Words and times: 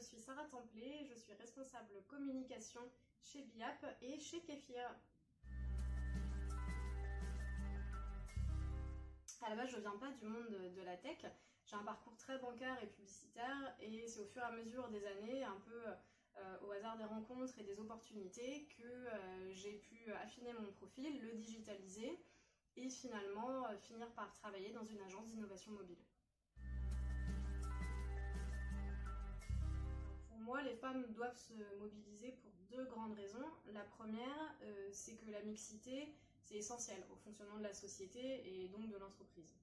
Sarah 0.00 0.44
Templé, 0.50 1.06
je 1.08 1.14
suis 1.14 1.32
responsable 1.34 2.02
communication 2.08 2.80
chez 3.22 3.42
BIAP 3.42 3.86
et 4.02 4.18
chez 4.18 4.40
Kefir. 4.40 4.90
À 9.42 9.50
la 9.50 9.56
base, 9.56 9.70
je 9.70 9.78
viens 9.78 9.96
pas 9.98 10.10
du 10.10 10.24
monde 10.24 10.50
de 10.50 10.82
la 10.82 10.96
tech. 10.96 11.24
J'ai 11.66 11.76
un 11.76 11.84
parcours 11.84 12.16
très 12.16 12.38
bancaire 12.38 12.82
et 12.82 12.86
publicitaire 12.86 13.76
et 13.78 14.08
c'est 14.08 14.20
au 14.20 14.26
fur 14.26 14.42
et 14.42 14.46
à 14.46 14.50
mesure 14.52 14.88
des 14.88 15.06
années, 15.06 15.44
un 15.44 15.60
peu 15.60 15.86
euh, 15.86 16.58
au 16.62 16.72
hasard 16.72 16.96
des 16.96 17.04
rencontres 17.04 17.58
et 17.58 17.62
des 17.62 17.78
opportunités, 17.78 18.66
que 18.76 18.82
euh, 18.82 19.52
j'ai 19.52 19.74
pu 19.74 20.12
affiner 20.14 20.52
mon 20.54 20.72
profil, 20.72 21.20
le 21.20 21.34
digitaliser 21.34 22.18
et 22.76 22.88
finalement 22.88 23.68
euh, 23.68 23.76
finir 23.76 24.10
par 24.14 24.32
travailler 24.32 24.72
dans 24.72 24.84
une 24.84 25.00
agence 25.02 25.26
d'innovation 25.26 25.72
mobile. 25.72 26.02
Doivent 31.02 31.36
se 31.36 31.52
mobiliser 31.78 32.32
pour 32.42 32.52
deux 32.70 32.84
grandes 32.86 33.14
raisons. 33.14 33.46
La 33.72 33.82
première, 33.82 34.54
euh, 34.62 34.88
c'est 34.92 35.14
que 35.14 35.30
la 35.30 35.42
mixité, 35.42 36.14
c'est 36.42 36.56
essentiel 36.56 37.02
au 37.12 37.16
fonctionnement 37.16 37.58
de 37.58 37.62
la 37.62 37.74
société 37.74 38.20
et 38.46 38.68
donc 38.68 38.88
de 38.88 38.96
l'entreprise. 38.96 39.54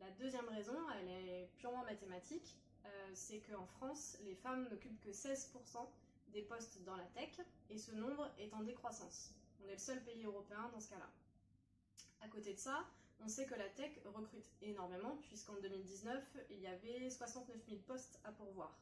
La 0.00 0.10
deuxième 0.12 0.48
raison, 0.48 0.76
elle 0.98 1.08
est 1.08 1.50
purement 1.58 1.84
mathématique, 1.84 2.56
euh, 2.84 3.10
c'est 3.14 3.40
qu'en 3.40 3.66
France, 3.66 4.18
les 4.24 4.34
femmes 4.34 4.68
n'occupent 4.68 5.00
que 5.00 5.10
16% 5.10 5.88
des 6.28 6.42
postes 6.42 6.82
dans 6.84 6.96
la 6.96 7.04
tech 7.06 7.40
et 7.70 7.78
ce 7.78 7.92
nombre 7.92 8.28
est 8.38 8.52
en 8.54 8.62
décroissance. 8.62 9.32
On 9.62 9.68
est 9.68 9.74
le 9.74 9.78
seul 9.78 10.02
pays 10.02 10.24
européen 10.24 10.70
dans 10.72 10.80
ce 10.80 10.90
cas-là. 10.90 11.08
À 12.22 12.28
côté 12.28 12.54
de 12.54 12.58
ça, 12.58 12.84
on 13.20 13.28
sait 13.28 13.46
que 13.46 13.54
la 13.54 13.68
tech 13.68 13.92
recrute 14.04 14.50
énormément, 14.62 15.16
puisqu'en 15.28 15.54
2019, 15.54 16.36
il 16.50 16.60
y 16.60 16.66
avait 16.66 17.08
69 17.08 17.56
000 17.68 17.80
postes 17.86 18.18
à 18.24 18.32
pourvoir. 18.32 18.76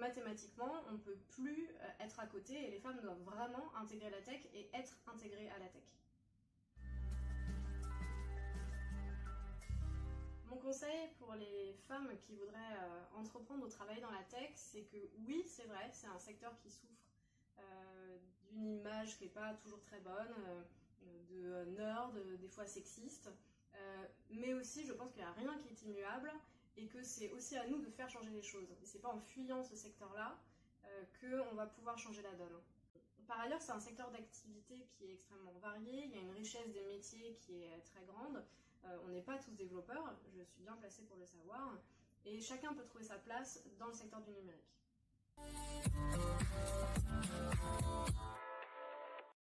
Mathématiquement, 0.00 0.82
on 0.88 0.92
ne 0.92 0.98
peut 0.98 1.18
plus 1.28 1.68
euh, 1.68 2.04
être 2.04 2.18
à 2.20 2.26
côté 2.26 2.54
et 2.54 2.70
les 2.70 2.78
femmes 2.78 2.98
doivent 3.02 3.20
vraiment 3.20 3.70
intégrer 3.76 4.08
la 4.08 4.22
tech 4.22 4.40
et 4.54 4.70
être 4.72 4.96
intégrées 5.06 5.50
à 5.50 5.58
la 5.58 5.66
tech. 5.66 5.84
Mon 10.46 10.56
conseil 10.56 11.10
pour 11.18 11.34
les 11.34 11.74
femmes 11.86 12.08
qui 12.22 12.32
voudraient 12.34 12.78
euh, 12.82 13.18
entreprendre 13.18 13.62
ou 13.66 13.68
travailler 13.68 14.00
dans 14.00 14.10
la 14.10 14.22
tech, 14.22 14.52
c'est 14.54 14.84
que 14.84 14.96
oui, 15.26 15.44
c'est 15.46 15.66
vrai, 15.66 15.90
c'est 15.92 16.06
un 16.06 16.18
secteur 16.18 16.56
qui 16.56 16.70
souffre 16.70 17.04
euh, 17.58 18.18
d'une 18.48 18.76
image 18.76 19.18
qui 19.18 19.24
n'est 19.24 19.30
pas 19.30 19.52
toujours 19.54 19.82
très 19.82 20.00
bonne 20.00 20.34
de 21.30 21.64
nerd, 21.76 22.16
des 22.38 22.48
fois 22.48 22.64
sexiste. 22.64 23.30
Mais 24.30 24.52
aussi, 24.54 24.84
je 24.84 24.92
pense 24.92 25.12
qu'il 25.12 25.22
n'y 25.22 25.28
a 25.28 25.32
rien 25.32 25.56
qui 25.58 25.68
est 25.68 25.82
immuable 25.82 26.30
et 26.76 26.86
que 26.86 27.02
c'est 27.02 27.30
aussi 27.30 27.56
à 27.56 27.66
nous 27.66 27.78
de 27.78 27.90
faire 27.90 28.08
changer 28.08 28.30
les 28.30 28.42
choses. 28.42 28.70
Et 28.82 28.86
c'est 28.86 29.00
pas 29.00 29.10
en 29.10 29.20
fuyant 29.20 29.62
ce 29.62 29.76
secteur-là 29.76 30.38
euh, 30.86 31.04
qu'on 31.20 31.54
va 31.54 31.66
pouvoir 31.66 31.98
changer 31.98 32.22
la 32.22 32.32
donne. 32.32 32.60
Par 33.26 33.40
ailleurs, 33.40 33.62
c'est 33.62 33.72
un 33.72 33.80
secteur 33.80 34.10
d'activité 34.10 34.88
qui 34.92 35.04
est 35.04 35.12
extrêmement 35.14 35.52
varié, 35.60 36.04
il 36.06 36.10
y 36.10 36.18
a 36.18 36.20
une 36.20 36.32
richesse 36.32 36.68
des 36.72 36.82
métiers 36.84 37.36
qui 37.40 37.62
est 37.62 37.80
très 37.84 38.04
grande. 38.04 38.44
Euh, 38.84 38.98
on 39.04 39.08
n'est 39.08 39.22
pas 39.22 39.38
tous 39.38 39.52
développeurs, 39.52 40.16
je 40.36 40.42
suis 40.42 40.62
bien 40.62 40.74
placée 40.76 41.02
pour 41.02 41.16
le 41.16 41.26
savoir, 41.26 41.76
et 42.24 42.40
chacun 42.40 42.72
peut 42.74 42.84
trouver 42.84 43.04
sa 43.04 43.18
place 43.18 43.62
dans 43.78 43.86
le 43.86 43.94
secteur 43.94 44.20
du 44.22 44.32
numérique. 44.32 44.70